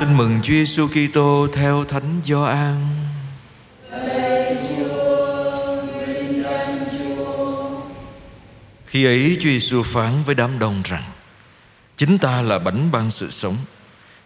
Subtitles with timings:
[0.00, 2.86] Tin mừng Chúa Giêsu Kitô theo Thánh Gioan.
[8.86, 11.02] Khi ấy Chúa Giêsu phán với đám đông rằng:
[11.96, 13.56] Chính ta là bánh ban sự sống.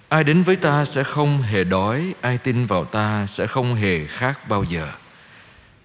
[0.09, 4.07] Ai đến với ta sẽ không hề đói, ai tin vào ta sẽ không hề
[4.07, 4.89] khát bao giờ.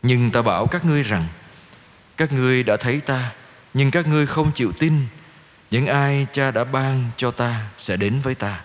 [0.04, 1.28] Nhưng ta bảo các ngươi rằng,
[2.18, 3.32] các ngươi đã thấy ta,
[3.74, 4.94] nhưng các ngươi không chịu tin.
[5.72, 8.62] Những ai cha đã ban cho ta sẽ đến với ta.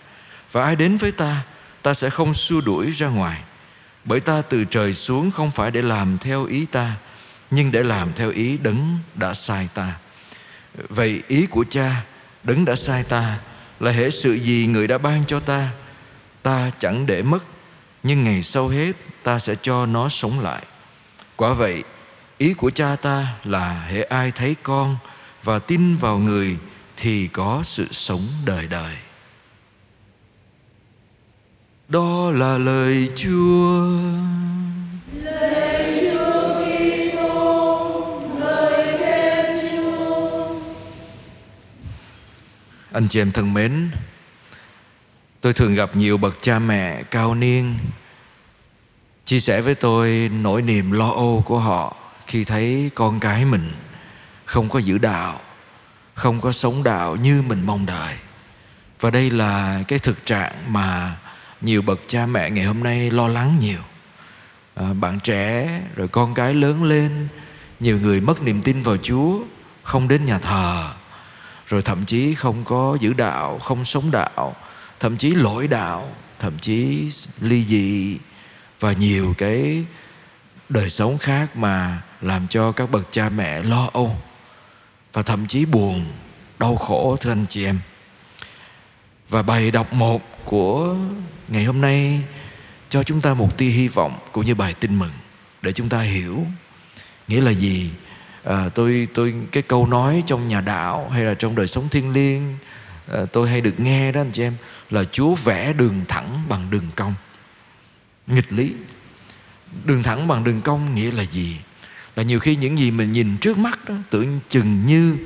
[0.55, 1.43] Và ai đến với ta,
[1.82, 3.43] ta sẽ không xua đuổi ra ngoài.
[4.04, 6.93] Bởi ta từ trời xuống không phải để làm theo ý ta,
[7.50, 9.96] nhưng để làm theo ý đấng đã sai ta.
[10.89, 12.04] Vậy ý của cha,
[12.43, 13.39] đấng đã sai ta
[13.81, 15.71] là hệ sự gì người đã ban cho ta,
[16.43, 17.45] ta chẳng để mất,
[18.03, 18.93] nhưng ngày sau hết
[19.23, 20.62] ta sẽ cho nó sống lại.
[21.36, 21.82] Quả vậy,
[22.39, 24.96] ý của cha ta là hệ ai thấy con
[25.43, 26.57] và tin vào người
[26.96, 28.95] thì có sự sống đời đời.
[31.89, 33.87] Đó là lời Chúa.
[35.23, 40.55] Lời Chúa Kitô, lời khen Chúa.
[42.93, 43.91] Anh chị em thân mến,
[45.41, 47.75] tôi thường gặp nhiều bậc cha mẹ cao niên
[49.25, 53.73] chia sẻ với tôi nỗi niềm lo âu của họ khi thấy con cái mình
[54.45, 55.41] không có giữ đạo,
[56.15, 58.15] không có sống đạo như mình mong đợi.
[59.01, 61.17] Và đây là cái thực trạng mà
[61.65, 63.81] nhiều bậc cha mẹ ngày hôm nay lo lắng nhiều.
[64.75, 67.29] À, bạn trẻ rồi con cái lớn lên
[67.81, 69.39] nhiều người mất niềm tin vào chúa
[69.83, 70.92] không đến nhà thờ.
[71.67, 74.57] Rồi thậm chí không có giữ đạo không sống đạo
[75.01, 78.19] thậm chí lỗi đạo thậm chí ly dị
[78.81, 79.85] và nhiều cái
[80.69, 84.17] đời sống khác mà làm cho các bậc cha mẹ lo âu
[85.12, 86.05] và thậm chí buồn
[86.59, 87.79] đau khổ thưa anh chị em.
[89.29, 90.97] Và bài đọc một của
[91.48, 92.20] ngày hôm nay
[92.89, 95.11] cho chúng ta một tia hy vọng cũng như bài tin mừng
[95.62, 96.47] để chúng ta hiểu
[97.28, 97.91] nghĩa là gì.
[98.45, 102.13] À, tôi tôi cái câu nói trong nhà đạo hay là trong đời sống thiêng
[102.13, 102.58] liêng
[103.13, 104.55] à, tôi hay được nghe đó anh chị em
[104.91, 107.14] là Chúa vẽ đường thẳng bằng đường cong.
[108.27, 108.73] Nghịch lý.
[109.85, 111.57] Đường thẳng bằng đường cong nghĩa là gì?
[112.17, 115.17] Là nhiều khi những gì mình nhìn trước mắt đó tưởng chừng như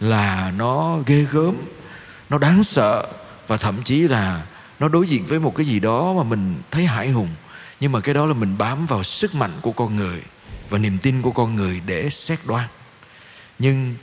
[0.00, 1.54] là nó ghê gớm
[2.30, 3.06] nó đáng sợ
[3.46, 4.42] và thậm chí là
[4.80, 7.28] nó đối diện với một cái gì đó mà mình thấy hãi hùng.
[7.80, 10.20] Nhưng mà cái đó là mình bám vào sức mạnh của con người
[10.68, 12.68] và niềm tin của con người để xét đoán.
[13.58, 13.94] Nhưng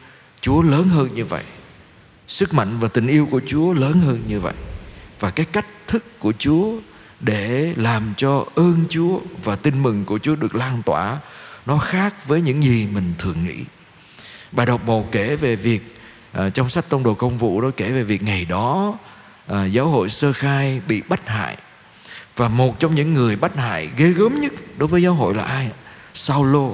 [0.42, 1.44] chúa lớn hơn như vậy,
[2.28, 4.54] sức mạnh và tình yêu của chúa lớn hơn như vậy.
[5.20, 6.72] Và cái cách thức của chúa
[7.20, 11.20] để làm cho ơn chúa và tin mừng của chúa được lan tỏa,
[11.66, 13.58] nó khác với những gì mình thường nghĩ.
[14.52, 15.98] Bài đọc một kể về việc
[16.32, 18.98] à, trong sách tông đồ công vụ đó, kể về việc ngày đó
[19.48, 21.58] à, giáo hội sơ khai bị bắt hại.
[22.36, 25.44] Và một trong những người bắt hại ghê gớm nhất đối với giáo hội là
[25.44, 25.70] ai?
[26.14, 26.70] Saulo.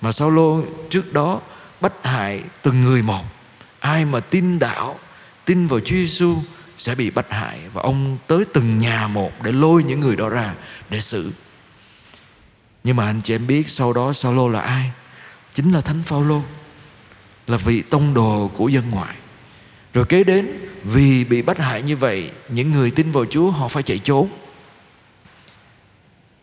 [0.00, 1.40] Mà Saulo trước đó
[1.80, 3.24] bắt hại từng người một.
[3.80, 4.98] Ai mà tin đạo
[5.44, 6.36] tin vào Chúa Giêsu
[6.78, 7.58] sẽ bị bắt hại.
[7.72, 10.54] Và ông tới từng nhà một để lôi những người đó ra
[10.90, 11.32] để xử.
[12.84, 14.90] Nhưng mà anh chị em biết sau đó Saulo là ai?
[15.54, 16.42] Chính là thánh Phaolô
[17.46, 19.14] là vị tông đồ của dân ngoại
[19.94, 20.48] rồi kế đến,
[20.84, 24.28] vì bị bắt hại như vậy, những người tin vào Chúa họ phải chạy trốn.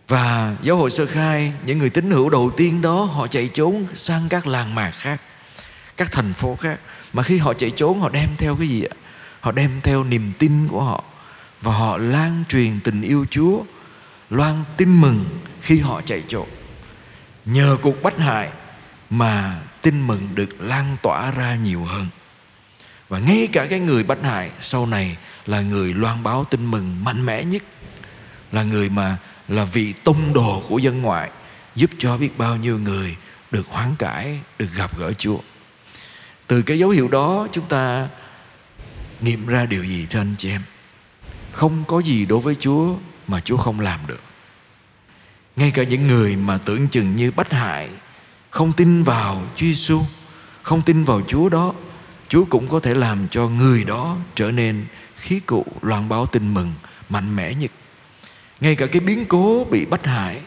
[0.07, 3.85] Và giáo hội sơ khai, những người tín hữu đầu tiên đó họ chạy trốn
[3.93, 5.21] sang các làng mạc khác,
[5.97, 6.79] các thành phố khác.
[7.13, 8.95] Mà khi họ chạy trốn, họ đem theo cái gì ạ?
[9.39, 11.03] Họ đem theo niềm tin của họ.
[11.61, 13.63] Và họ lan truyền tình yêu Chúa,
[14.29, 15.25] loan tin mừng
[15.61, 16.47] khi họ chạy trốn.
[17.45, 18.49] Nhờ cuộc bắt hại
[19.09, 22.07] mà tin mừng được lan tỏa ra nhiều hơn
[23.11, 27.03] và ngay cả cái người bắt hại sau này là người loan báo tin mừng
[27.03, 27.63] mạnh mẽ nhất
[28.51, 29.17] là người mà
[29.47, 31.31] là vị tông đồ của dân ngoại
[31.75, 33.15] giúp cho biết bao nhiêu người
[33.51, 35.37] được hoán cải được gặp gỡ chúa.
[36.47, 38.07] Từ cái dấu hiệu đó chúng ta
[39.21, 40.61] nghiệm ra điều gì cho anh chị em?
[41.51, 42.95] Không có gì đối với chúa
[43.27, 44.21] mà chúa không làm được.
[45.55, 47.89] Ngay cả những người mà tưởng chừng như bắt hại
[48.49, 50.01] không tin vào Chúa Giêsu,
[50.63, 51.73] không tin vào Chúa đó,
[52.31, 54.85] Chúa cũng có thể làm cho người đó trở nên
[55.15, 56.73] khí cụ loan báo tin mừng
[57.09, 57.71] mạnh mẽ nhất.
[58.61, 60.41] Ngay cả cái biến cố bị bắt hại,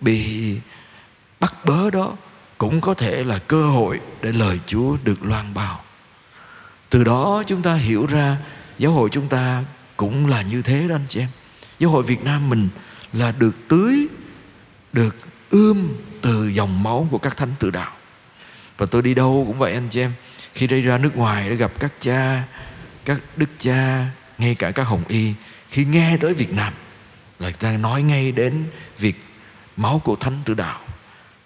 [0.00, 0.56] bị
[1.40, 2.16] bắt bớ đó
[2.58, 5.84] cũng có thể là cơ hội để lời Chúa được loan báo.
[6.90, 8.36] Từ đó chúng ta hiểu ra
[8.78, 9.64] giáo hội chúng ta
[9.96, 11.28] cũng là như thế đó anh chị em.
[11.78, 12.68] Giáo hội Việt Nam mình
[13.12, 14.06] là được tưới,
[14.92, 15.16] được
[15.50, 15.88] ươm
[16.20, 17.92] từ dòng máu của các thánh tự đạo
[18.78, 20.12] và tôi đi đâu cũng vậy anh chị em
[20.54, 22.42] khi đi ra nước ngoài để gặp các cha,
[23.04, 24.06] các đức cha,
[24.38, 25.32] ngay cả các hồng y,
[25.68, 26.72] khi nghe tới Việt Nam,
[27.38, 28.64] là ta nói ngay đến
[28.98, 29.24] việc
[29.76, 30.80] máu của thánh tử đạo.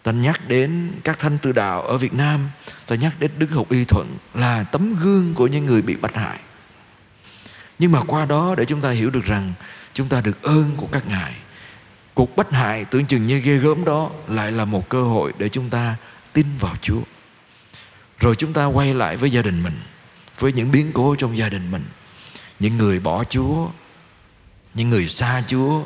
[0.02, 2.48] Ta nhắc đến các thánh tử đạo ở Việt Nam,
[2.86, 6.14] ta nhắc đến Đức hồng Y Thuận là tấm gương của những người bị bắt
[6.14, 6.38] hại.
[7.78, 9.52] Nhưng mà qua đó để chúng ta hiểu được rằng
[9.94, 11.34] chúng ta được ơn của các ngài.
[12.14, 15.48] Cuộc bắt hại tưởng chừng như ghê gớm đó lại là một cơ hội để
[15.48, 15.96] chúng ta
[16.32, 17.00] tin vào Chúa
[18.20, 19.80] rồi chúng ta quay lại với gia đình mình,
[20.38, 21.84] với những biến cố trong gia đình mình.
[22.60, 23.68] Những người bỏ Chúa,
[24.74, 25.82] những người xa Chúa,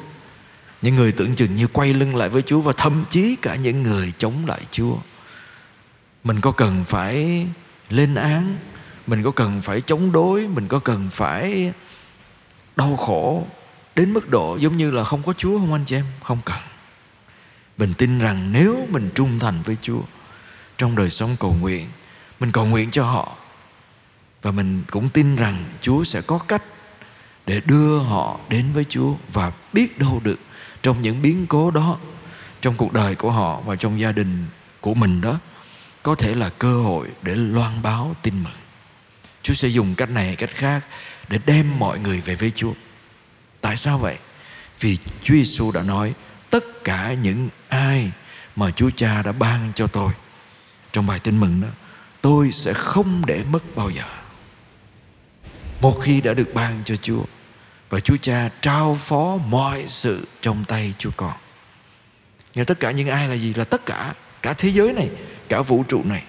[0.83, 3.83] những người tưởng chừng như quay lưng lại với Chúa và thậm chí cả những
[3.83, 4.97] người chống lại Chúa.
[6.25, 7.47] Mình có cần phải
[7.89, 8.57] lên án,
[9.07, 11.73] mình có cần phải chống đối, mình có cần phải
[12.77, 13.47] đau khổ
[13.95, 16.05] đến mức độ giống như là không có Chúa không anh chị em?
[16.23, 16.59] Không cần.
[17.79, 20.01] Mình tin rằng nếu mình trung thành với Chúa,
[20.79, 21.87] trong đời sống cầu nguyện
[22.43, 23.37] mình cầu nguyện cho họ
[24.43, 26.63] và mình cũng tin rằng Chúa sẽ có cách
[27.47, 30.39] để đưa họ đến với Chúa và biết đâu được
[30.83, 31.99] trong những biến cố đó,
[32.61, 34.47] trong cuộc đời của họ và trong gia đình
[34.81, 35.39] của mình đó,
[36.03, 38.53] có thể là cơ hội để loan báo tin mừng.
[39.43, 40.87] Chúa sẽ dùng cách này, cách khác
[41.29, 42.73] để đem mọi người về với Chúa.
[43.61, 44.19] Tại sao vậy?
[44.81, 46.15] Vì Chúa Giêsu đã nói,
[46.51, 48.11] tất cả những ai
[48.57, 50.13] mà Chúa Cha đã ban cho tôi
[50.93, 51.69] trong bài tin mừng đó
[52.23, 54.05] tôi sẽ không để mất bao giờ.
[55.81, 57.23] Một khi đã được ban cho Chúa
[57.91, 61.33] và Chúa Cha trao phó mọi sự trong tay Chúa Con.
[62.55, 63.55] Nghe tất cả những ai là gì?
[63.55, 65.11] Là tất cả, cả thế giới này,
[65.49, 66.25] cả vũ trụ này.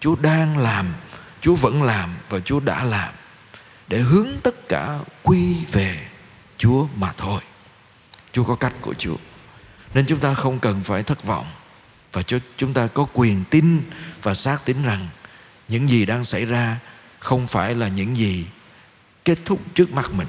[0.00, 0.94] Chúa đang làm,
[1.40, 3.14] Chúa vẫn làm và Chúa đã làm
[3.88, 6.00] để hướng tất cả quy về
[6.58, 7.40] Chúa mà thôi.
[8.32, 9.16] Chúa có cách của Chúa.
[9.94, 11.46] Nên chúng ta không cần phải thất vọng
[12.12, 12.22] và
[12.56, 13.82] chúng ta có quyền tin
[14.22, 15.08] và xác tín rằng
[15.68, 16.78] những gì đang xảy ra
[17.18, 18.46] không phải là những gì
[19.24, 20.28] kết thúc trước mắt mình,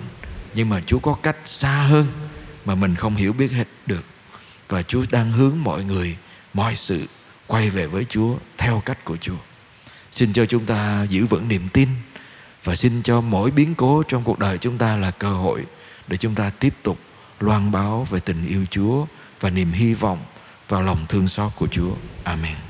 [0.54, 2.08] nhưng mà Chúa có cách xa hơn
[2.66, 4.06] mà mình không hiểu biết hết được
[4.70, 6.18] và Chúa đang hướng mọi người,
[6.54, 7.08] mọi sự
[7.48, 9.38] quay về với Chúa theo cách của Chúa
[10.12, 11.90] xin cho chúng ta giữ vững niềm tin
[12.64, 15.66] và xin cho mỗi biến cố trong cuộc đời chúng ta là cơ hội
[16.08, 17.00] để chúng ta tiếp tục
[17.40, 19.06] loan báo về tình yêu Chúa
[19.40, 20.20] và niềm hy vọng
[20.70, 21.92] vào lòng thương xót của Chúa.
[22.24, 22.67] Amen.